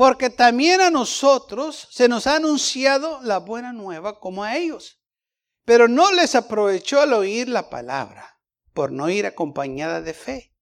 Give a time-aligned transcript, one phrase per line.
[0.00, 4.98] porque también a nosotros se nos ha anunciado la buena nueva como a ellos.
[5.66, 8.40] Pero no les aprovechó al oír la palabra,
[8.72, 10.54] por no ir acompañada de fe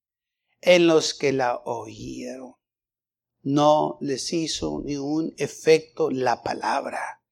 [0.60, 2.56] en los que la oyeron.
[3.42, 7.22] No les hizo ni un efecto la palabra.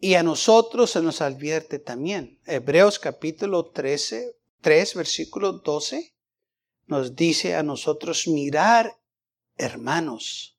[0.00, 2.40] Y a nosotros se nos advierte también.
[2.44, 6.12] Hebreos capítulo 13, 3, versículo 12,
[6.88, 8.98] nos dice a nosotros mirar,
[9.56, 10.56] hermanos,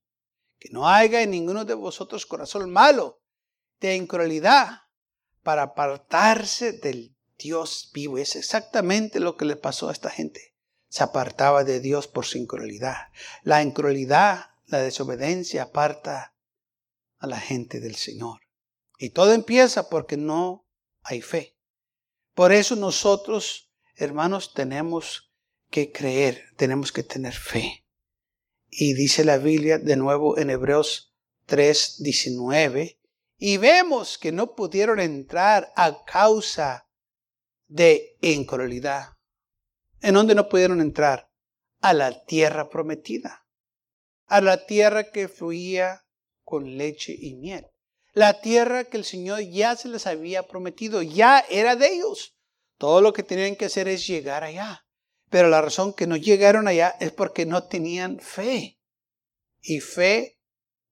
[0.62, 3.20] que no haya en ninguno de vosotros corazón malo
[3.80, 4.82] de incredulidad
[5.42, 8.20] para apartarse del Dios vivo.
[8.20, 10.56] Es exactamente lo que le pasó a esta gente.
[10.88, 13.08] Se apartaba de Dios por su incredulidad.
[13.42, 16.36] La incredulidad, la desobediencia aparta
[17.18, 18.42] a la gente del Señor.
[19.00, 20.68] Y todo empieza porque no
[21.02, 21.58] hay fe.
[22.36, 25.34] Por eso nosotros, hermanos, tenemos
[25.72, 27.81] que creer, tenemos que tener fe.
[28.74, 31.14] Y dice la Biblia de nuevo en Hebreos
[31.46, 32.98] 3, 19,
[33.38, 36.88] y vemos que no pudieron entrar a causa
[37.68, 39.18] de incredulidad.
[40.00, 41.30] ¿En dónde no pudieron entrar?
[41.82, 43.46] A la tierra prometida.
[44.28, 46.06] A la tierra que fluía
[46.46, 47.68] con leche y miel.
[48.14, 52.38] La tierra que el Señor ya se les había prometido, ya era de ellos.
[52.78, 54.86] Todo lo que tenían que hacer es llegar allá.
[55.32, 58.78] Pero la razón que no llegaron allá es porque no tenían fe.
[59.62, 60.38] Y fe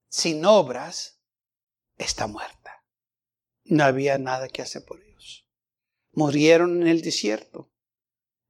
[0.07, 1.19] sin obras
[1.97, 2.85] está muerta.
[3.65, 5.45] No había nada que hacer por ellos.
[6.13, 7.69] Murieron en el desierto.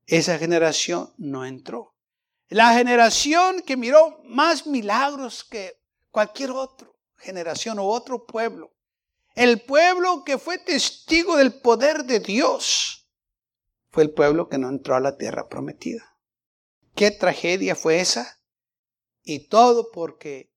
[0.05, 1.95] Esa generación no entró.
[2.49, 5.81] La generación que miró más milagros que
[6.11, 6.87] cualquier otra
[7.17, 8.75] generación o otro pueblo.
[9.33, 12.98] El pueblo que fue testigo del poder de Dios
[13.89, 16.17] fue el pueblo que no entró a la tierra prometida.
[16.95, 18.41] ¿Qué tragedia fue esa?
[19.23, 20.53] Y todo porque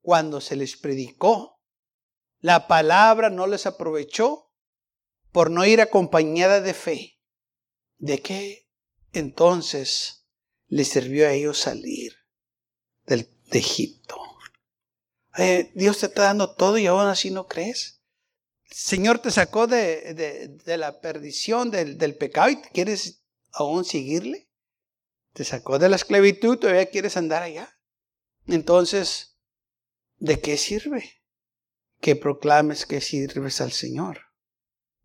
[0.00, 1.60] cuando se les predicó,
[2.40, 4.50] la palabra no les aprovechó
[5.32, 7.20] por no ir acompañada de fe.
[7.98, 8.68] ¿De qué
[9.12, 10.26] entonces
[10.68, 12.14] les sirvió a ellos salir
[13.04, 14.16] del, de Egipto?
[15.36, 17.99] Eh, Dios te está dando todo y aún así no crees.
[18.70, 24.48] Señor te sacó de, la perdición, del, del, pecado y quieres aún seguirle.
[25.32, 27.76] Te sacó de la esclavitud, todavía quieres andar allá.
[28.46, 29.38] Entonces,
[30.18, 31.22] ¿de qué sirve?
[32.00, 34.20] Que proclames que sirves al Señor.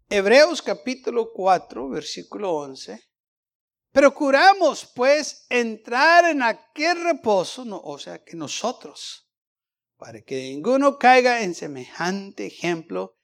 [0.10, 3.02] Hebreos capítulo 4, versículo 11.
[3.92, 9.28] Procuramos pues entrar en aquel reposo, no, o sea que nosotros,
[9.98, 13.16] para que ninguno caiga en semejante ejemplo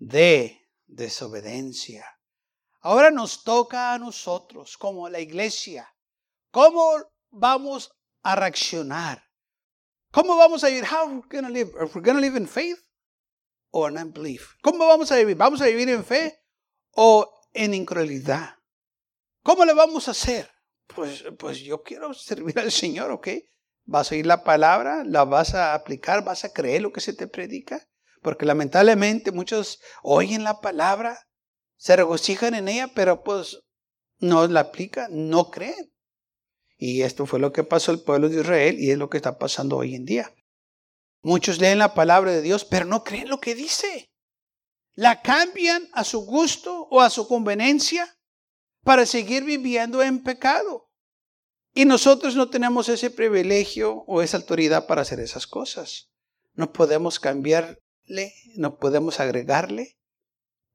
[0.00, 2.04] de desobediencia.
[2.80, 5.94] Ahora nos toca a nosotros, como la iglesia,
[6.50, 6.94] cómo
[7.30, 9.22] vamos a reaccionar.
[10.10, 10.84] ¿Cómo vamos a vivir?
[10.84, 11.70] How are we going to live?
[11.78, 12.82] Are we going to live in faith
[13.70, 14.56] or in unbelief?
[14.62, 15.36] ¿Cómo vamos a vivir?
[15.36, 16.42] ¿Vamos a vivir en fe
[16.92, 18.56] o en incredulidad?
[19.42, 20.50] ¿Cómo le vamos a hacer?
[20.86, 23.28] Pues, pues yo quiero servir al Señor, ¿ok?
[23.84, 27.12] Vas a oír la palabra, la vas a aplicar, vas a creer lo que se
[27.12, 27.86] te predica.
[28.20, 31.18] Porque lamentablemente muchos oyen la palabra,
[31.76, 33.60] se regocijan en ella, pero pues
[34.18, 35.92] no la aplican, no creen.
[36.76, 39.38] Y esto fue lo que pasó al pueblo de Israel y es lo que está
[39.38, 40.34] pasando hoy en día.
[41.22, 44.10] Muchos leen la palabra de Dios, pero no creen lo que dice.
[44.94, 48.16] La cambian a su gusto o a su conveniencia
[48.82, 50.90] para seguir viviendo en pecado.
[51.74, 56.10] Y nosotros no tenemos ese privilegio o esa autoridad para hacer esas cosas.
[56.54, 57.78] No podemos cambiar
[58.56, 59.96] no podemos agregarle,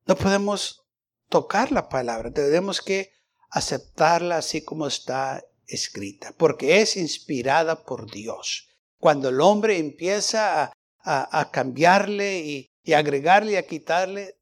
[0.06, 0.86] no podemos
[1.30, 3.12] tocar la palabra, tenemos que
[3.50, 8.70] aceptarla así como está escrita, porque es inspirada por Dios.
[8.98, 14.40] Cuando el hombre empieza a, cambiarle y, y agregarle y a quitarle,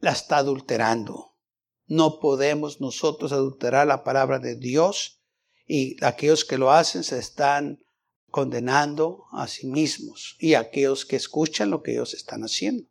[0.00, 1.36] la está adulterando.
[1.86, 5.20] No podemos nosotros adulterar la palabra de Dios
[5.66, 7.78] y aquellos que lo hacen se están
[8.30, 12.88] condenando a sí mismos y a aquellos que escuchan lo que ellos están haciendo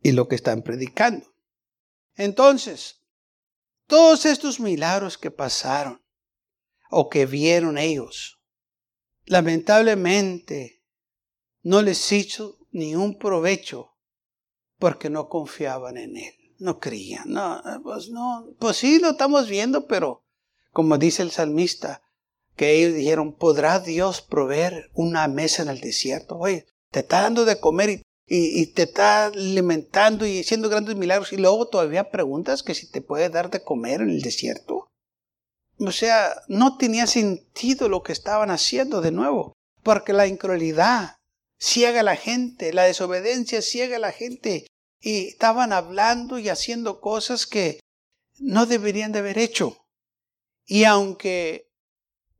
[0.00, 1.26] y lo que están predicando.
[2.14, 3.02] Entonces,
[3.86, 6.02] todos estos milagros que pasaron
[6.90, 8.40] o que vieron ellos,
[9.24, 10.82] lamentablemente
[11.62, 13.90] no les hizo ni un provecho
[14.78, 17.24] porque no confiaban en Él, no creían.
[17.30, 20.24] No, pues no, pues sí lo estamos viendo, pero
[20.70, 22.03] como dice el salmista,
[22.56, 26.38] que ellos dijeron, ¿podrá Dios proveer una mesa en el desierto?
[26.38, 31.32] Oye, te está dando de comer y, y, te está alimentando y haciendo grandes milagros
[31.32, 34.88] y luego todavía preguntas que si te puede dar de comer en el desierto.
[35.78, 39.52] O sea, no tenía sentido lo que estaban haciendo de nuevo,
[39.82, 41.16] porque la incredulidad
[41.58, 44.66] ciega a la gente, la desobediencia ciega a la gente
[45.00, 47.80] y estaban hablando y haciendo cosas que
[48.38, 49.76] no deberían de haber hecho.
[50.66, 51.70] Y aunque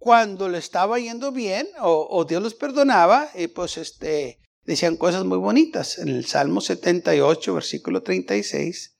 [0.04, 5.38] cuando le estaba yendo bien o, Dios los perdonaba, y pues este, decían cosas muy
[5.38, 5.96] bonitas.
[5.96, 8.98] En el Salmo 78, versículo 36,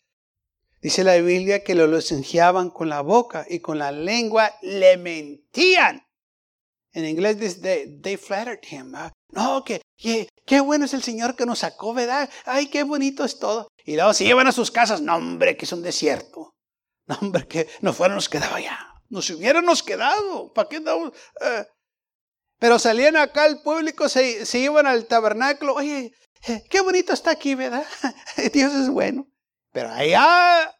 [0.81, 6.06] dice la Biblia que lo licenciaban con la boca y con la lengua le mentían.
[6.95, 8.95] En inglés dice, they, flattered him.
[9.29, 12.31] No, que, qué bueno es el Señor que nos sacó, ¿verdad?
[12.47, 13.69] Ay, qué bonito es todo.
[13.85, 15.03] Y luego se llevan a sus casas.
[15.03, 16.55] No, hombre, que es un desierto.
[17.06, 18.94] No, hombre, que no fueron, nos quedaba allá.
[19.09, 20.53] Nos hubiéramos quedado.
[20.53, 21.12] ¿Para qué andamos?
[21.41, 21.67] Eh.
[22.59, 25.75] Pero salían acá al público, se, iban al tabernáculo.
[25.75, 26.12] Oye,
[26.47, 27.85] eh, qué bonito está aquí, ¿verdad?
[28.53, 29.29] Dios es bueno.
[29.73, 30.75] Pero allá,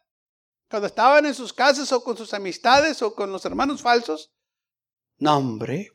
[0.69, 4.31] cuando estaban en sus casas o con sus amistades o con los hermanos falsos,
[5.17, 5.91] no, hombre,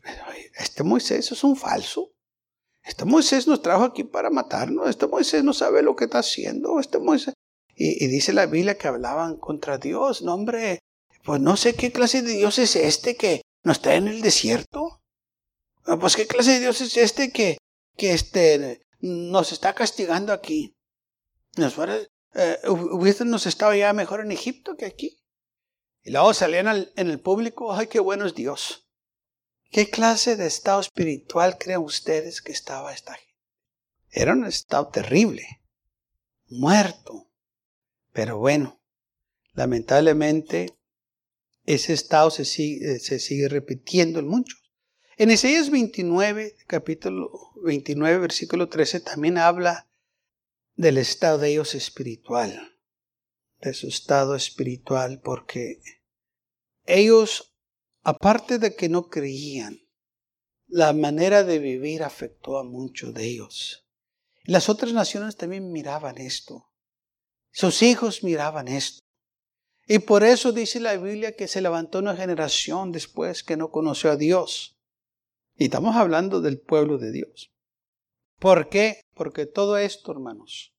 [0.59, 2.13] este Moisés es un falso.
[2.83, 4.89] Este Moisés nos trajo aquí para matarnos.
[4.89, 6.81] Este Moisés no sabe lo que está haciendo.
[6.81, 7.35] Este Moisés.
[7.75, 10.23] Y, y dice la Biblia que hablaban contra Dios.
[10.23, 10.79] No, hombre,
[11.25, 15.03] pues no sé qué clase de Dios es este que nos está en el desierto.
[15.85, 17.59] Ah, pues qué clase de Dios es este que,
[17.97, 20.77] que este, nos está castigando aquí.
[21.57, 21.75] Nos
[22.35, 25.19] eh, hubiésemos estado ya mejor en Egipto que aquí.
[26.03, 28.89] Y luego salían en el público, ay, qué bueno es Dios.
[29.71, 33.31] ¿Qué clase de estado espiritual creen ustedes que estaba esta gente?
[34.11, 35.61] Era un estado terrible,
[36.49, 37.31] muerto.
[38.13, 38.81] Pero bueno,
[39.53, 40.77] lamentablemente
[41.65, 44.61] ese estado se sigue, se sigue repitiendo en muchos.
[45.17, 47.31] En Isaías 29, capítulo
[47.63, 49.87] 29, versículo 13, también habla
[50.77, 52.79] del estado de ellos espiritual,
[53.61, 55.83] de su estado espiritual, porque
[56.87, 57.55] ellos,
[58.03, 59.81] aparte de que no creían,
[60.67, 63.87] la manera de vivir afectó a muchos de ellos.
[64.45, 66.73] Las otras naciones también miraban esto.
[67.51, 69.01] Sus hijos miraban esto.
[69.93, 74.13] Y por eso dice la Biblia que se levantó una generación después que no conoció
[74.13, 74.79] a Dios.
[75.57, 77.51] Y estamos hablando del pueblo de Dios.
[78.39, 79.01] ¿Por qué?
[79.17, 80.77] Porque todo esto, hermanos,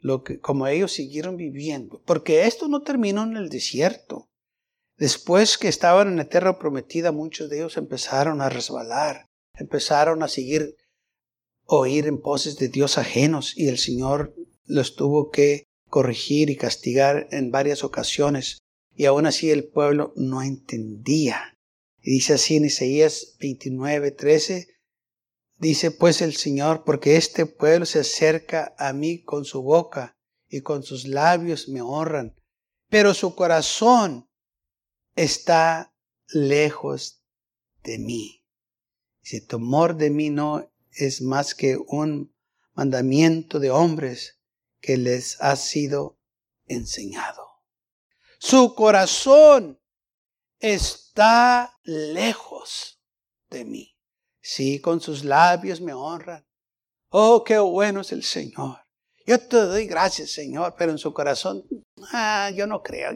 [0.00, 4.28] lo que, como ellos siguieron viviendo, porque esto no terminó en el desierto.
[4.98, 10.28] Después que estaban en la tierra prometida, muchos de ellos empezaron a resbalar, empezaron a
[10.28, 10.76] seguir
[11.64, 14.34] oír en poses de Dios ajenos y el Señor
[14.66, 18.58] los tuvo que corregir y castigar en varias ocasiones,
[18.94, 21.56] y aún así el pueblo no entendía.
[22.02, 24.68] Y dice así en Isaías 29, 13,
[25.58, 30.16] dice pues el Señor, porque este pueblo se acerca a mí con su boca
[30.48, 32.34] y con sus labios me honran,
[32.88, 34.28] pero su corazón
[35.14, 35.92] está
[36.28, 37.22] lejos
[37.82, 38.44] de mí.
[39.22, 42.32] Si temor de mí no es más que un
[42.74, 44.35] mandamiento de hombres,
[44.80, 46.18] que les ha sido
[46.66, 47.46] enseñado.
[48.38, 49.80] Su corazón
[50.58, 53.00] está lejos
[53.50, 53.96] de mí.
[54.40, 56.46] Sí, con sus labios me honran.
[57.10, 58.86] Oh, qué bueno es el Señor.
[59.26, 61.64] Yo te doy gracias, Señor, pero en su corazón,
[62.12, 63.10] ah, yo no creo.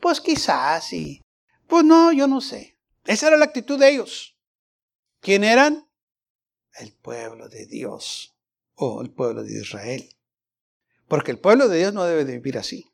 [0.00, 1.20] pues quizás sí.
[1.66, 2.78] Pues no, yo no sé.
[3.04, 4.36] Esa era la actitud de ellos.
[5.20, 5.88] ¿Quién eran?
[6.78, 8.36] El pueblo de Dios
[8.74, 10.08] o el pueblo de Israel.
[11.08, 12.92] Porque el pueblo de Dios no debe de vivir así.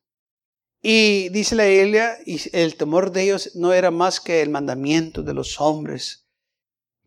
[0.81, 5.23] Y dice la Biblia, y el temor de ellos no era más que el mandamiento
[5.23, 6.27] de los hombres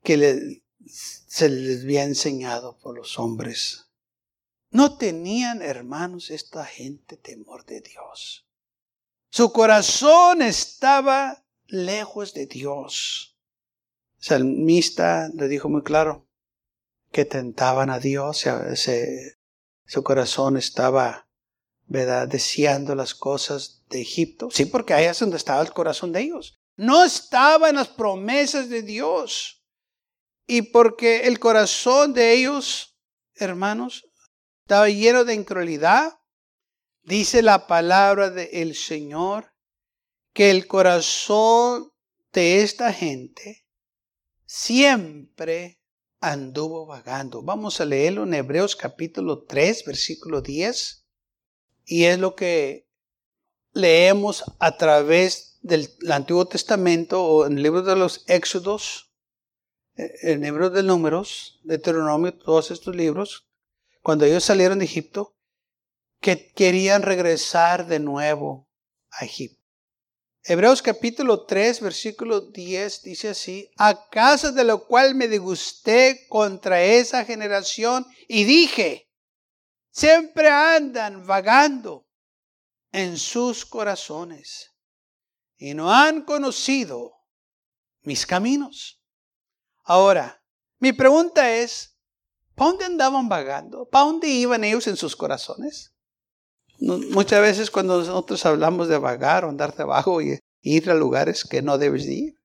[0.04, 3.86] que se les había enseñado por los hombres.
[4.72, 8.48] No tenían, hermanos, esta gente temor de Dios.
[9.30, 13.38] Su corazón estaba lejos de Dios.
[14.20, 16.28] El salmista le dijo muy claro
[17.12, 19.37] que tentaban a Dios, se,
[19.88, 21.28] su corazón estaba,
[21.86, 24.50] ¿verdad?, deseando las cosas de Egipto.
[24.52, 26.60] Sí, porque ahí es donde estaba el corazón de ellos.
[26.76, 29.64] No estaba en las promesas de Dios.
[30.46, 32.98] Y porque el corazón de ellos,
[33.36, 34.08] hermanos,
[34.62, 36.20] estaba lleno de incredulidad,
[37.04, 39.54] dice la palabra del Señor
[40.34, 41.92] que el corazón
[42.32, 43.66] de esta gente
[44.46, 45.77] siempre
[46.20, 47.42] anduvo vagando.
[47.42, 51.06] Vamos a leerlo en Hebreos capítulo 3, versículo 10.
[51.86, 52.88] Y es lo que
[53.74, 59.14] leemos a través del Antiguo Testamento o en el libro de los Éxodos,
[59.96, 63.48] eh, en el libro de Números, Deuteronomio, todos estos libros,
[64.02, 65.36] cuando ellos salieron de Egipto,
[66.20, 68.70] que querían regresar de nuevo
[69.12, 69.67] a Egipto.
[70.50, 76.82] Hebreos capítulo 3, versículo 10 dice así, a causa de lo cual me disgusté contra
[76.82, 79.10] esa generación y dije,
[79.92, 82.08] siempre andan vagando
[82.94, 84.72] en sus corazones
[85.58, 87.12] y no han conocido
[88.04, 89.02] mis caminos.
[89.84, 90.42] Ahora,
[90.80, 92.00] mi pregunta es,
[92.56, 93.86] ¿para dónde andaban vagando?
[93.90, 95.94] ¿Para dónde iban ellos en sus corazones?
[96.80, 101.62] Muchas veces cuando nosotros hablamos de vagar o andar debajo y ir a lugares que
[101.62, 102.38] no debes ir.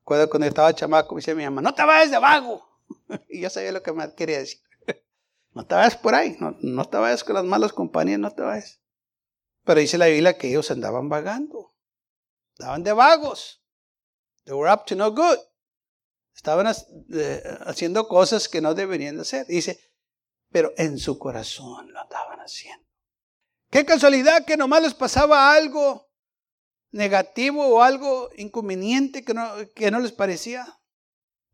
[0.00, 2.64] Recuerdo cuando estaba chamaco, me decía mi mamá, no te vayas de vago.
[3.28, 4.60] y yo sabía lo que me quería decir.
[5.52, 8.42] no te vayas por ahí, no, no te vayas con las malas compañías, no te
[8.42, 8.80] vayas.
[9.64, 11.74] Pero dice la Biblia que ellos andaban vagando.
[12.52, 13.62] Estaban de vagos.
[14.44, 15.38] They were up to no good.
[16.34, 16.66] Estaban
[17.66, 19.46] haciendo cosas que no deberían de hacer.
[19.46, 19.80] Dice,
[20.50, 22.85] pero en su corazón lo estaban haciendo.
[23.70, 26.08] Qué casualidad que nomás les pasaba algo
[26.92, 30.66] negativo o algo inconveniente que no, que no les parecía.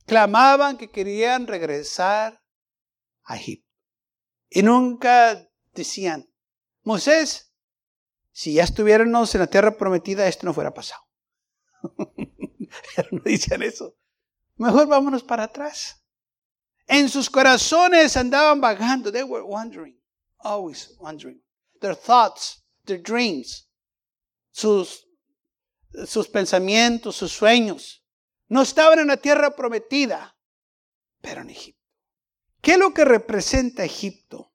[0.06, 2.42] Clamaban que querían regresar
[3.24, 3.68] a Egipto.
[4.50, 6.28] Y nunca decían,
[6.82, 7.54] Moisés,
[8.32, 11.02] si ya estuviéramos en la tierra prometida, esto no fuera pasado.
[12.96, 13.96] Pero no decían eso.
[14.56, 16.04] Mejor vámonos para atrás.
[16.86, 19.10] En sus corazones andaban vagando.
[19.10, 19.98] They were wondering,
[20.38, 21.41] always wondering
[21.82, 23.68] their thoughts, their dreams,
[24.50, 25.06] sus,
[26.06, 28.02] sus pensamientos, sus sueños.
[28.48, 30.36] No estaban en la tierra prometida,
[31.20, 31.82] pero en Egipto.
[32.62, 34.54] ¿Qué es lo que representa Egipto?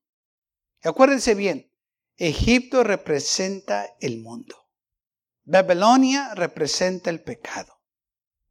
[0.81, 1.71] Acuérdense bien,
[2.15, 4.55] Egipto representa el mundo.
[5.43, 7.81] Babilonia representa el pecado.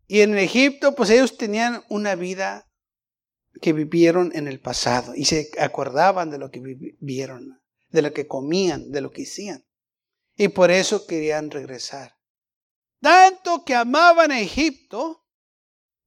[0.07, 2.71] Y en Egipto, pues ellos tenían una vida
[3.61, 7.61] que vivieron en el pasado y se acordaban de lo que vivieron
[7.97, 9.67] de lo que comían, de lo que hacían.
[10.37, 12.19] Y por eso querían regresar.
[13.01, 15.27] Tanto que amaban a Egipto,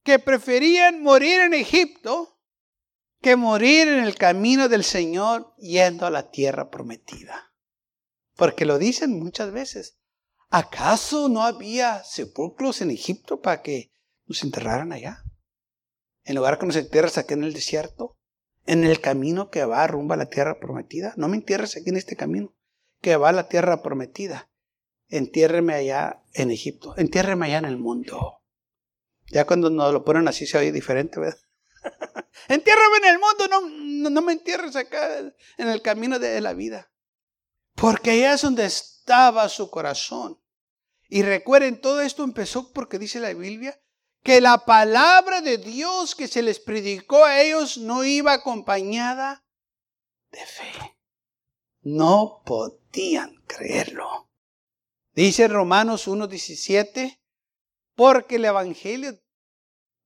[0.04, 2.38] que preferían morir en Egipto
[3.20, 7.52] que morir en el camino del Señor yendo a la tierra prometida.
[8.34, 9.98] Porque lo dicen muchas veces.
[10.48, 13.92] ¿Acaso no había sepulcros en Egipto para que
[14.24, 15.22] nos enterraran allá?
[16.24, 18.19] En lugar que nos entierras aquí en el desierto
[18.66, 21.14] en el camino que va rumbo a la tierra prometida.
[21.16, 22.54] No me entierres aquí en este camino,
[23.00, 24.50] que va a la tierra prometida.
[25.08, 28.42] Entiérreme allá en Egipto, entiérreme allá en el mundo.
[29.26, 31.38] Ya cuando nos lo ponen así se oye diferente, ¿verdad?
[32.48, 36.92] entiérrame en el mundo, no, no, me entierres acá en el camino de la vida.
[37.74, 40.40] Porque allá es donde estaba su corazón.
[41.08, 43.80] Y recuerden, todo esto empezó porque dice la Biblia
[44.22, 49.44] que la palabra de Dios que se les predicó a ellos no iba acompañada
[50.30, 50.96] de fe.
[51.82, 54.30] No podían creerlo.
[55.12, 57.20] Dice Romanos 1.17,
[57.94, 59.18] porque el Evangelio,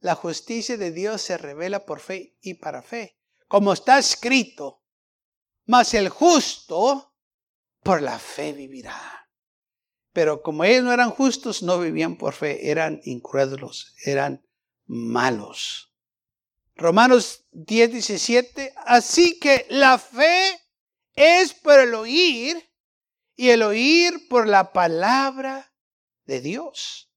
[0.01, 3.19] la justicia de Dios se revela por fe y para fe,
[3.49, 4.83] como está escrito,
[5.67, 7.15] mas el justo
[7.83, 9.24] por la fe vivirá.
[10.15, 14.47] Pero como ellos no eran justos, no vivían por fe, eran incrédulos, eran
[14.87, 15.93] malos.
[16.77, 18.73] Romanos 10, 17.
[18.87, 20.61] Así que la fe
[21.17, 22.71] es por el oír
[23.35, 25.73] y el oír por la palabra
[26.27, 27.11] de Dios.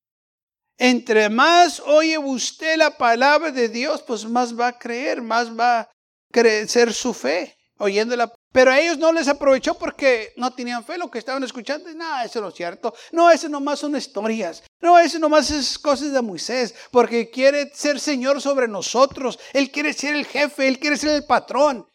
[0.79, 5.81] Entre más oye usted la palabra de Dios, pues más va a creer, más va
[5.81, 5.91] a
[6.31, 10.97] crecer su fe, oyendo la pero a ellos no les aprovechó porque no tenían fe
[10.97, 11.93] lo que estaban escuchando.
[11.93, 12.91] No, eso no es cierto.
[13.11, 14.63] No, eso nomás son historias.
[14.81, 16.73] No, eso nomás es cosas de Moisés.
[16.89, 19.37] Porque quiere ser Señor sobre nosotros.
[19.53, 20.67] Él quiere ser el jefe.
[20.67, 21.87] Él quiere ser el patrón.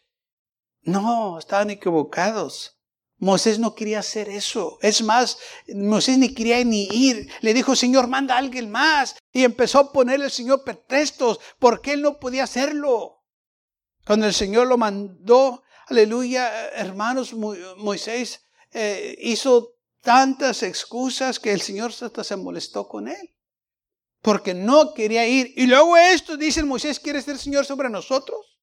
[0.83, 2.79] No, estaban equivocados.
[3.17, 4.77] Moisés no quería hacer eso.
[4.81, 7.29] Es más, Moisés ni quería ni ir.
[7.41, 9.17] Le dijo, Señor, manda a alguien más.
[9.33, 13.19] Y empezó a ponerle al Señor pretextos porque él no podía hacerlo.
[14.05, 21.91] Cuando el Señor lo mandó, Aleluya, hermanos, Moisés eh, hizo tantas excusas que el Señor
[21.91, 23.35] hasta se molestó con él.
[24.21, 25.53] Porque no quería ir.
[25.55, 28.59] Y luego esto, dice Moisés, ¿quiere ser Señor sobre nosotros?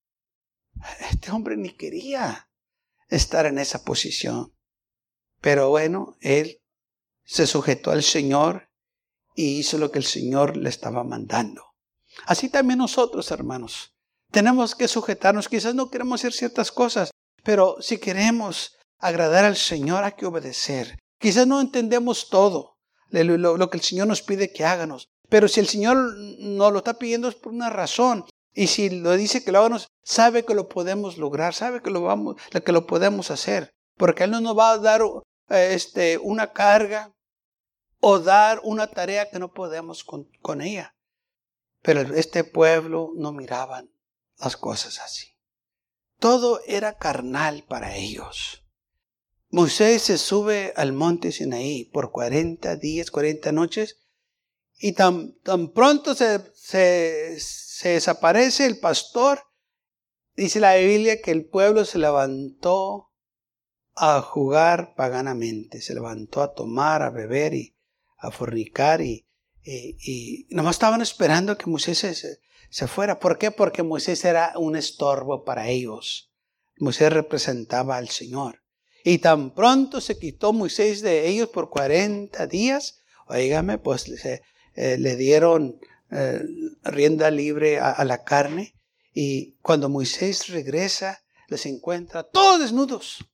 [1.10, 2.48] Este hombre ni quería
[3.08, 4.54] estar en esa posición.
[5.40, 6.62] Pero bueno, él
[7.24, 8.70] se sujetó al Señor
[9.34, 11.64] y hizo lo que el Señor le estaba mandando.
[12.26, 13.94] Así también nosotros, hermanos,
[14.30, 15.48] Tenemos que sujetarnos.
[15.48, 17.10] Quizás no queremos hacer ciertas cosas,
[17.42, 20.98] pero si queremos agradar al Señor hay que obedecer.
[21.18, 22.76] Quizás no entendemos todo,
[23.10, 25.08] lo, que el Señor nos pide que háganos.
[25.28, 25.96] Pero si el Señor
[26.38, 28.24] nos lo está pidiendo es por una razón.
[28.52, 32.02] Y si lo dice que lo hagamos, sabe que lo podemos lograr, sabe que lo,
[32.02, 33.70] vamos, que lo podemos hacer.
[33.96, 35.02] Porque Él no nos va a dar
[35.48, 37.12] eh, este, una carga
[38.00, 40.94] o dar una tarea que no podemos con, con ella.
[41.82, 43.90] Pero este pueblo no miraban
[44.40, 45.28] las cosas así.
[46.18, 48.64] Todo era carnal para ellos.
[49.48, 53.98] Moisés se sube al monte Sinaí por 40 días, 40 noches,
[54.78, 55.34] y tan,
[55.74, 59.42] pronto se, se, se desaparece el pastor,
[60.36, 63.10] dice la Biblia que el pueblo se levantó
[63.94, 67.76] a jugar paganamente, se levantó a tomar, a beber y
[68.16, 69.26] a fornicar y,
[69.64, 72.38] y, nomás estaban esperando que Moisés se,
[72.70, 73.18] se fuera.
[73.18, 73.50] ¿Por qué?
[73.50, 76.30] Porque Moisés era un estorbo para ellos.
[76.78, 78.62] Moisés representaba al Señor.
[79.04, 84.42] Y tan pronto se quitó Moisés de ellos por 40 días, oígame, pues eh,
[84.98, 86.42] le dieron eh,
[86.82, 88.74] rienda libre a, la carne.
[89.12, 93.24] Y cuando Moisés regresa, les encuentra todos desnudos.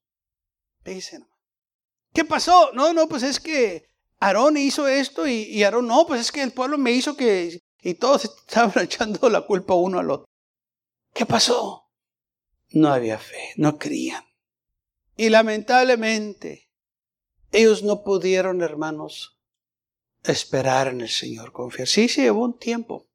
[0.85, 1.27] Dicen,
[2.13, 2.71] ¿qué pasó?
[2.73, 3.89] No, no, pues es que
[4.19, 7.61] Aarón hizo esto y, Aarón, no, pues es que el pueblo me hizo que...
[7.83, 10.27] Y todos estaban echando la culpa uno al otro.
[11.13, 11.91] ¿Qué pasó?
[12.71, 14.25] No había fe, no creían.
[15.17, 16.71] Y lamentablemente,
[17.53, 19.39] ellos no pudieron, hermanos,
[20.25, 21.89] esperar en el Señor, confiar.
[21.89, 23.09] Sí, se llevó un tiempo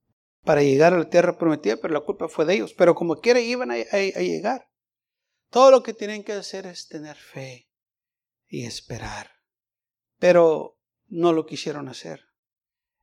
[0.43, 2.74] para llegar a la tierra prometida, pero la culpa fue de ellos.
[2.74, 4.70] Pero como quiera iban a, llegar.
[5.50, 7.70] Todo lo que tienen que hacer es tener fe
[8.48, 9.31] y esperar.
[10.17, 10.79] Pero
[11.11, 12.25] no lo quisieron hacer.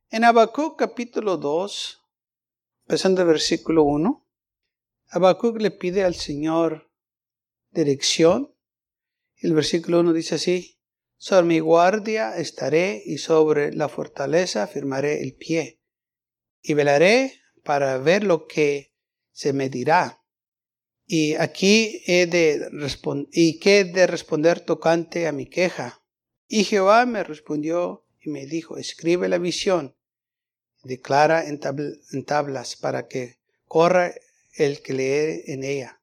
[0.09, 2.01] En Habacuc capítulo 2,
[2.85, 4.27] empezando el versículo 1,
[5.07, 6.91] Habacuc le pide al Señor
[7.71, 8.53] dirección
[9.41, 10.79] el versículo 1 dice así,
[11.17, 15.81] sobre mi guardia estaré y sobre la fortaleza firmaré el pie.
[16.61, 18.93] Y velaré para ver lo que
[19.31, 20.21] se me dirá.
[21.05, 22.69] Y aquí he de
[23.31, 26.03] y qué he de responder tocante a mi queja.
[26.51, 29.95] Y Jehová me respondió y me dijo, escribe la visión,
[30.81, 31.59] declara en,
[32.11, 34.15] en tablas para que corra
[34.55, 36.01] el que lee en ella.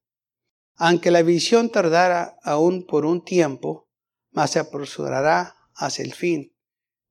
[0.76, 3.88] Aunque la visión tardara aún por un tiempo,
[4.30, 6.54] mas se apresurará hacia el fin.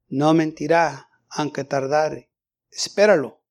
[0.07, 2.31] No mentirá, aunque tardare.
[2.71, 3.43] Espéralo,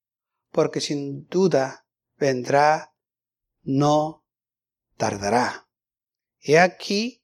[0.51, 2.94] porque sin duda vendrá,
[3.62, 4.25] no
[4.97, 5.68] tardará.
[6.40, 7.23] He aquí,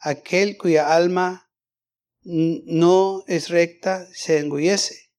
[0.00, 1.47] aquel cuya alma
[2.22, 5.12] no es recta se engullece,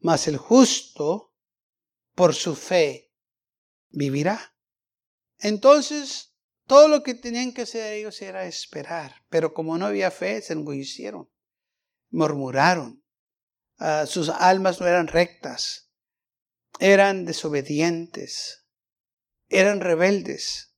[0.00, 1.34] mas el justo
[2.14, 3.12] por su fe
[3.90, 4.54] vivirá.
[5.38, 6.34] Entonces,
[6.66, 9.24] todo lo que tenían que hacer ellos era esperar.
[9.28, 11.28] Pero como no había fe, se engullecieron,
[12.10, 13.02] murmuraron.
[13.78, 15.90] Ah, sus almas no eran rectas,
[16.78, 18.66] eran desobedientes,
[19.48, 20.69] eran rebeldes.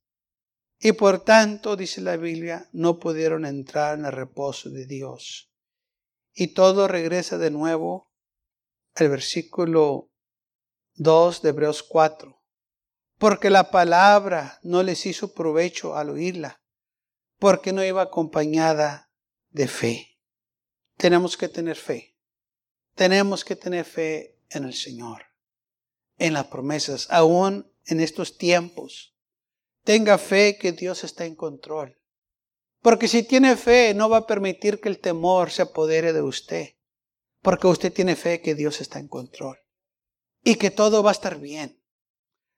[0.83, 5.51] Y por tanto, dice la Biblia, no pudieron entrar en el reposo de Dios.
[6.35, 8.11] Y todo regresa de nuevo
[8.95, 10.11] al versículo
[10.97, 12.43] 2 de Hebreos 4
[13.23, 16.61] porque la palabra no les hizo provecho al oírla,
[17.39, 19.13] porque no iba acompañada
[19.51, 20.19] de fe.
[20.97, 22.17] Tenemos que tener fe.
[22.97, 25.27] Tenemos que tener fe en el Señor,
[26.19, 29.12] en las promesas, aún en estos tiempos.
[29.85, 31.99] Tenga fe que Dios está en control.
[32.83, 36.75] Porque si tiene fe, no va a permitir que el temor se apodere de usted.
[37.41, 39.59] Porque usted tiene fe que Dios está en control.
[40.45, 41.81] Y que todo va a estar bien.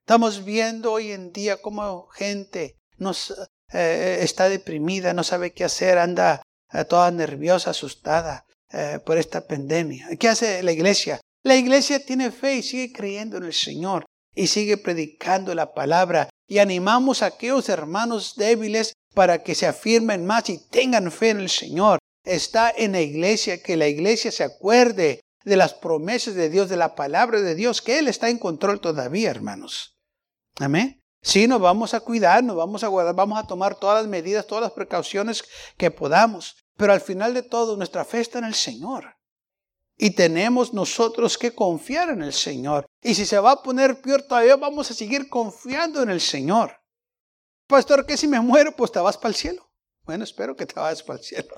[0.00, 3.34] Estamos viendo hoy en día cómo gente nos,
[3.72, 9.46] eh, está deprimida, no sabe qué hacer, anda eh, toda nerviosa, asustada eh, por esta
[9.46, 10.08] pandemia.
[10.18, 11.20] ¿Qué hace la iglesia?
[11.42, 16.28] La iglesia tiene fe y sigue creyendo en el Señor y sigue predicando la palabra
[16.46, 21.40] y animamos a aquellos hermanos débiles para que se afirmen más y tengan fe en
[21.40, 21.98] el Señor.
[22.24, 26.76] Está en la iglesia, que la iglesia se acuerde de las promesas de Dios, de
[26.76, 29.96] la palabra de Dios, que Él está en control todavía, hermanos.
[30.58, 31.00] Amén.
[31.22, 34.46] Sí, nos vamos a cuidar, nos vamos a guardar, vamos a tomar todas las medidas,
[34.46, 35.44] todas las precauciones
[35.76, 36.56] que podamos.
[36.76, 39.16] Pero al final de todo, nuestra fe está en el Señor.
[39.96, 42.84] Y tenemos nosotros que confiar en el Señor.
[43.04, 46.80] Y si se va a poner peor todavía, vamos a seguir confiando en el Señor.
[47.66, 49.70] Pastor, que si me muero, pues te vas para el cielo.
[50.04, 51.54] Bueno, espero que te vayas para el cielo.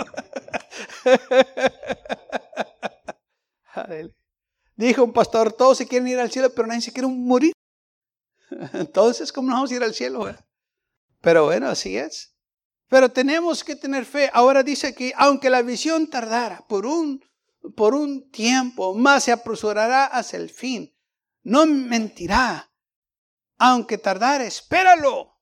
[4.75, 7.53] Dijo un pastor, todos se quieren ir al cielo, pero nadie se quiere morir.
[8.73, 10.27] Entonces, ¿cómo nos vamos a ir al cielo?
[11.21, 12.35] Pero bueno, así es.
[12.89, 14.31] Pero tenemos que tener fe.
[14.33, 17.25] Ahora dice que aunque la visión tardara por un,
[17.77, 20.93] por un tiempo, más se apresurará hacia el fin.
[21.47, 22.73] No mentirá.
[23.59, 25.39] Aunque tardara, espéralo.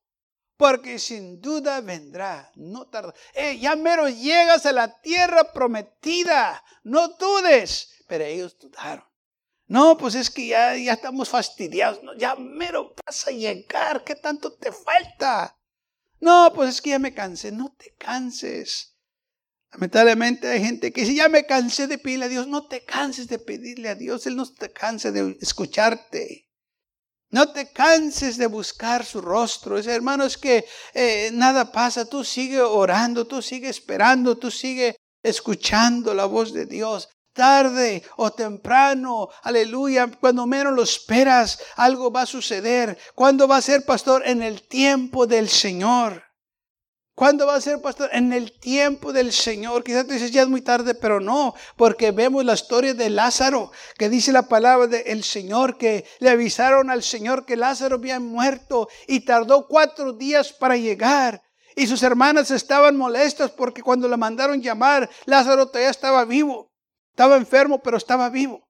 [0.55, 2.51] Porque sin duda vendrá.
[2.53, 3.15] No tarda.
[3.33, 6.63] Eh, ya mero llegas a la tierra prometida.
[6.83, 8.03] No dudes.
[8.07, 9.03] Pero ellos dudaron.
[9.65, 11.99] No, pues es que ya, ya estamos fastidiados.
[12.19, 14.03] ya mero vas a llegar.
[14.03, 15.57] ¿Qué tanto te falta?
[16.19, 17.51] No, pues es que ya me cansé.
[17.51, 18.94] No te canses.
[19.75, 22.47] Lamentablemente hay gente que dice, ya me cansé de pedirle a Dios.
[22.47, 24.25] No te canses de pedirle a Dios.
[24.25, 26.49] Él no te cansa de escucharte.
[27.29, 29.77] No te canses de buscar su rostro.
[29.77, 32.05] Es, hermano, es que eh, nada pasa.
[32.05, 38.31] Tú sigue orando, tú sigue esperando, tú sigue escuchando la voz de Dios tarde o
[38.31, 42.97] temprano, aleluya, cuando menos lo esperas, algo va a suceder.
[43.13, 44.23] ¿Cuándo va a ser, pastor?
[44.25, 46.24] En el tiempo del Señor.
[47.15, 48.09] ¿Cuándo va a ser, pastor?
[48.11, 49.85] En el tiempo del Señor.
[49.85, 53.71] Quizás tú dices, ya es muy tarde, pero no, porque vemos la historia de Lázaro,
[53.97, 58.89] que dice la palabra del Señor, que le avisaron al Señor que Lázaro había muerto
[59.07, 61.41] y tardó cuatro días para llegar.
[61.77, 66.73] Y sus hermanas estaban molestas porque cuando le mandaron llamar, Lázaro todavía estaba vivo.
[67.11, 68.64] Estaba enfermo, pero estaba vivo.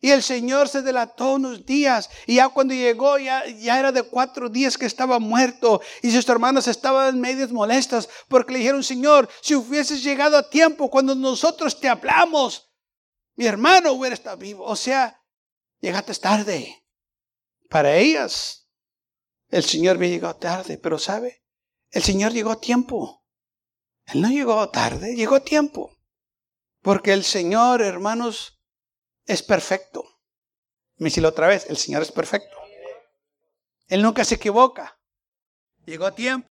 [0.00, 2.08] Y el Señor se delató unos días.
[2.26, 5.82] Y ya cuando llegó, ya, ya era de cuatro días que estaba muerto.
[6.02, 10.90] Y sus hermanos estaban medias molestas porque le dijeron, Señor, si hubieses llegado a tiempo
[10.90, 12.70] cuando nosotros te hablamos,
[13.36, 14.64] mi hermano hubiera estado vivo.
[14.64, 15.20] O sea,
[15.80, 16.82] llegaste tarde.
[17.68, 18.68] Para ellas,
[19.48, 20.78] el Señor había llegado tarde.
[20.78, 21.44] Pero ¿sabe?
[21.90, 23.22] El Señor llegó a tiempo.
[24.06, 25.94] Él no llegó tarde, llegó a tiempo.
[26.80, 28.59] Porque el Señor, hermanos,
[29.26, 30.04] es perfecto.
[30.96, 32.56] Me otra vez, el Señor es perfecto.
[33.88, 34.98] Él nunca se equivoca.
[35.86, 36.46] Llegó a tiempo.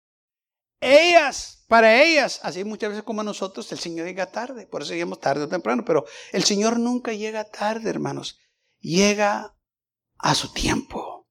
[0.79, 4.67] Ellas, para ellas, así muchas veces como nosotros, el Señor llega tarde.
[4.67, 5.83] Por eso llegamos tarde o temprano.
[5.83, 8.39] Pero el Señor nunca llega tarde, hermanos.
[8.79, 9.55] Llega
[10.19, 11.27] a su tiempo.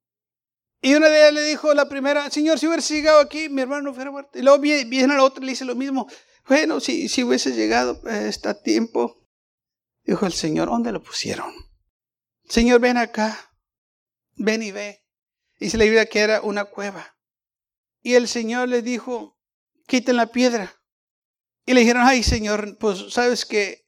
[0.83, 3.83] Y una de ellas le dijo la primera, Señor, si hubiera llegado aquí, mi hermano
[3.83, 4.39] no hubiera muerto.
[4.39, 6.09] Y luego viene a la otra y le dice lo mismo.
[6.49, 9.24] Bueno, si, si hubiese llegado este tiempo,
[10.05, 11.53] dijo el Señor, ¿dónde lo pusieron?
[12.49, 13.53] Señor, ven acá,
[14.37, 15.05] ven y ve.
[15.59, 17.17] Y se le Biblia que era una cueva.
[18.03, 19.39] Y el Señor le dijo,
[19.87, 20.75] quiten la piedra.
[21.65, 23.87] Y le dijeron, ay Señor, pues sabes que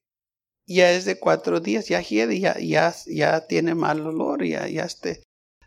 [0.65, 4.85] ya es de cuatro días, ya hiede, ya, ya, ya tiene mal olor, ya, ya,
[4.85, 5.23] este,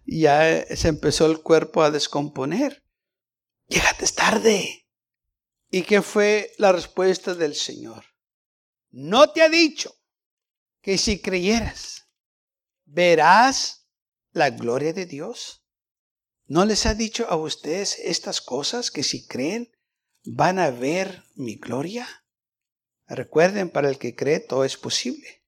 [0.05, 2.83] ya se empezó el cuerpo a descomponer.
[3.67, 4.87] Llegate tarde.
[5.69, 8.03] ¿Y qué fue la respuesta del Señor?
[8.89, 9.98] No te ha dicho
[10.89, 12.07] que si creyeras,
[12.83, 13.87] verás
[14.31, 15.63] la gloria de Dios.
[16.47, 19.69] ¿No les ha dicho a ustedes estas cosas que si creen
[20.25, 22.07] van a ver mi gloria?
[23.05, 25.43] Recuerden, para el que cree todo es posible.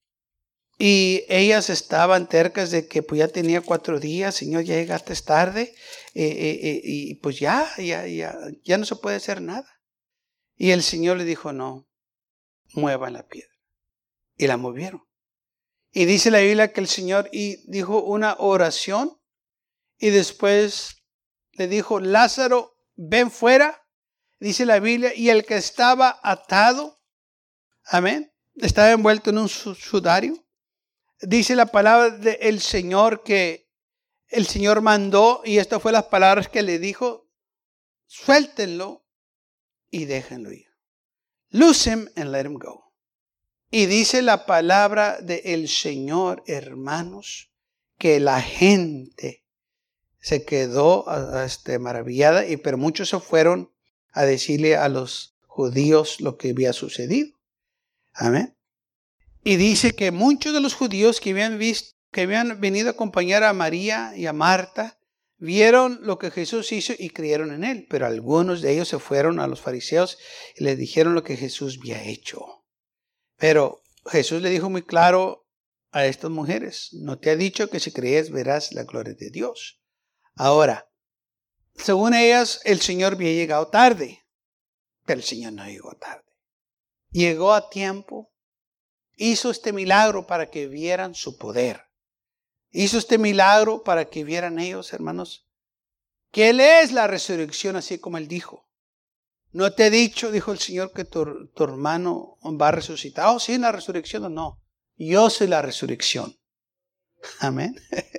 [0.78, 5.74] Y ellas estaban tercas de que pues ya tenía cuatro días, Señor, ya llegaste tarde,
[6.14, 9.82] eh, eh, eh, y pues ya, ya, ya, ya no se puede hacer nada.
[10.56, 11.90] Y el Señor le dijo, no,
[12.76, 13.50] muevan la piedra.
[14.38, 15.02] Y la movieron.
[15.92, 19.20] Y dice la Biblia que el Señor y dijo una oración
[19.98, 21.04] y después
[21.52, 23.86] le dijo, Lázaro, ven fuera.
[24.40, 27.00] Dice la Biblia, y el que estaba atado,
[27.84, 30.44] amén, estaba envuelto en un sudario.
[31.20, 33.70] Dice la palabra del Señor que
[34.30, 37.30] el Señor mandó, y estas fue las palabras que le dijo,
[38.08, 39.06] suéltenlo
[39.92, 40.68] y déjenlo ir.
[41.50, 42.91] Lose him and let him go.
[43.74, 47.54] Y dice la palabra del Señor, hermanos,
[47.98, 49.46] que la gente
[50.20, 51.06] se quedó
[51.42, 53.72] este, maravillada, y pero muchos se fueron
[54.12, 57.40] a decirle a los judíos lo que había sucedido.
[58.14, 58.58] Amén.
[59.42, 63.44] Y dice que muchos de los judíos que habían visto, que habían venido a acompañar
[63.46, 65.00] a María y a Marta,
[65.38, 69.40] vieron lo que Jesús hizo y creyeron en él, pero algunos de ellos se fueron
[69.40, 70.18] a los fariseos
[70.58, 72.61] y les dijeron lo que Jesús había hecho.
[73.42, 75.48] Pero Jesús le dijo muy claro
[75.92, 79.82] a estas mujeres, no te ha dicho que si crees verás la gloria de Dios.
[80.36, 80.92] Ahora,
[81.74, 84.24] según ellas, el Señor había llegado tarde,
[85.08, 86.32] pero el Señor no llegó tarde.
[87.10, 88.32] Llegó a tiempo,
[89.16, 91.86] hizo este milagro para que vieran su poder.
[92.70, 95.48] Hizo este milagro para que vieran ellos, hermanos,
[96.32, 98.70] que Él es la resurrección, así como Él dijo.
[99.54, 103.28] No te he dicho, dijo el Señor, que tu, hermano va a resucitar.
[103.28, 104.62] Oh, sí, la resurrección o no.
[104.96, 106.38] Yo soy la resurrección.
[107.40, 107.76] Amén.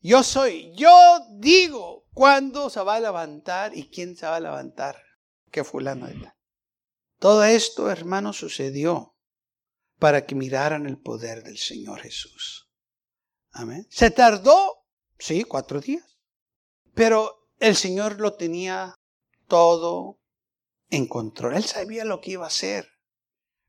[0.00, 5.02] Yo soy, yo digo cuándo se va a levantar y quién se va a levantar.
[5.50, 6.34] Que fulano de tal.
[7.18, 9.16] Todo esto, hermano, sucedió
[9.98, 12.70] para que miraran el poder del Señor Jesús.
[13.50, 13.88] Amén.
[13.90, 14.84] Se tardó,
[15.18, 16.04] sí, cuatro días.
[16.94, 18.94] Pero el Señor lo tenía
[19.48, 20.17] todo
[20.90, 21.54] en control.
[21.54, 22.88] Él sabía lo que iba a hacer.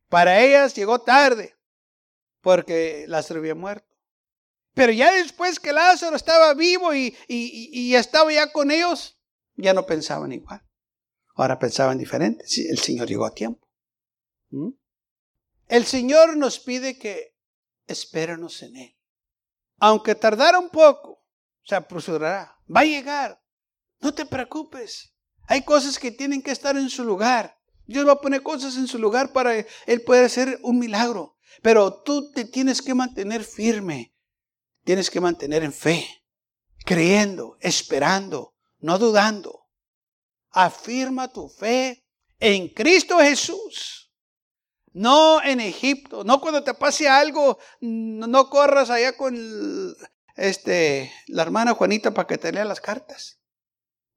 [0.08, 1.56] Para ellas llegó tarde,
[2.42, 3.88] porque Lázaro había muerto.
[4.74, 9.20] Pero ya después que Lázaro estaba vivo y, y, estaba ya con ellos,
[9.56, 10.64] ya no pensaban igual.
[11.36, 12.46] Ahora pensaban diferente.
[12.70, 13.68] el Señor llegó a tiempo.
[14.50, 14.70] ¿Mm?
[15.68, 17.36] El Señor nos pide que
[17.88, 18.98] espérenos en Él.
[19.80, 21.24] Aunque tardara un poco,
[21.64, 22.58] se apresurará.
[22.74, 23.42] Va a llegar.
[24.00, 25.14] No te preocupes.
[25.50, 27.58] Hay cosas que tienen que estar en su lugar.
[27.88, 31.38] Dios va a poner cosas en su lugar para Él puede hacer un milagro.
[31.64, 34.14] Pero tú te tienes que mantener firme.
[34.84, 36.08] Tienes que mantener en fe,
[36.86, 39.68] creyendo, esperando, no dudando.
[40.52, 42.06] Afirma tu fe
[42.40, 44.12] en Cristo Jesús.
[44.94, 46.24] No en Egipto.
[46.24, 49.36] No cuando te pase algo, no corras allá con
[50.36, 53.39] este, la hermana Juanita para que te lea las cartas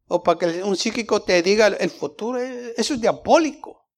[0.08, 3.88] o para que un psíquico te diga el futuro, eh, eso es diabólico.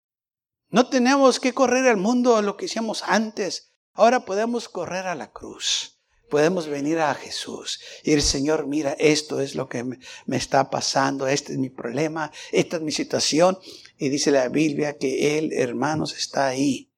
[0.69, 3.73] No tenemos que correr al mundo lo que hicimos antes.
[3.93, 6.01] Ahora podemos correr a la cruz.
[6.29, 11.29] Podemos venir a Jesús y el Señor, mira, esto es lo que me está pasando,
[11.29, 13.59] este es mi problema, esta es mi situación.
[13.99, 16.90] Y dice la Biblia que Él, hermanos, está ahí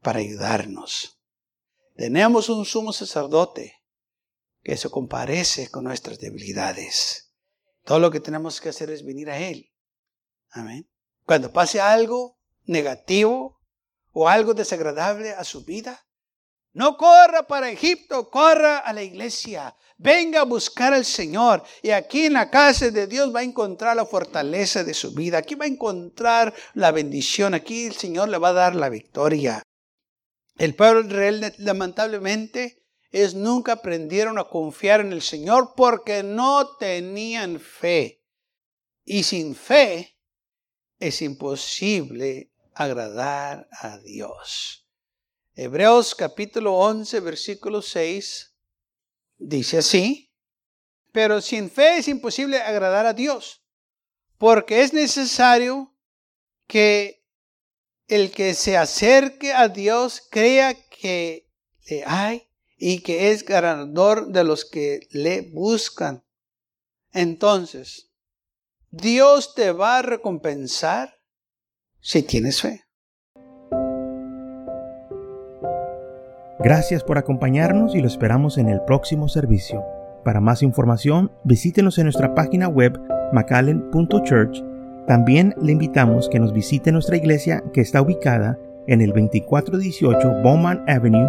[0.00, 1.20] para ayudarnos.
[1.94, 3.82] Tenemos un sumo sacerdote
[4.62, 7.29] que se comparece con nuestras debilidades.
[7.90, 9.68] Todo lo que tenemos que hacer es venir a Él.
[10.50, 10.88] Amén.
[11.26, 13.58] Cuando pase algo negativo
[14.12, 16.00] o algo desagradable a su vida,
[16.72, 19.74] no corra para Egipto, corra a la iglesia.
[19.98, 21.64] Venga a buscar al Señor.
[21.82, 25.38] Y aquí en la casa de Dios va a encontrar la fortaleza de su vida.
[25.38, 27.54] Aquí va a encontrar la bendición.
[27.54, 29.64] Aquí el Señor le va a dar la victoria.
[30.58, 32.79] El pueblo de lamentablemente
[33.10, 38.22] es nunca aprendieron a confiar en el Señor porque no tenían fe.
[39.04, 40.16] Y sin fe
[40.98, 44.86] es imposible agradar a Dios.
[45.54, 48.54] Hebreos capítulo 11, versículo 6
[49.38, 50.32] dice así,
[51.12, 53.64] pero sin fe es imposible agradar a Dios,
[54.38, 55.92] porque es necesario
[56.68, 57.26] que
[58.06, 61.48] el que se acerque a Dios crea que
[61.88, 62.49] le hay
[62.82, 66.24] y que es ganador de los que le buscan.
[67.12, 68.10] Entonces,
[68.90, 71.14] Dios te va a recompensar
[72.00, 72.84] si tienes fe.
[76.58, 79.84] Gracias por acompañarnos y lo esperamos en el próximo servicio.
[80.24, 82.98] Para más información, visítenos en nuestra página web
[83.32, 84.62] macallen.church.
[85.06, 90.82] También le invitamos que nos visite nuestra iglesia que está ubicada en el 2418 Bowman
[90.88, 91.28] Avenue